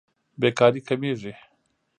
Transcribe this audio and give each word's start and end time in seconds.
بېکاري 0.41 0.81
کمېږي. 0.87 1.33